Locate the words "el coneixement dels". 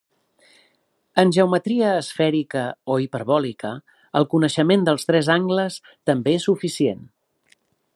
4.21-5.09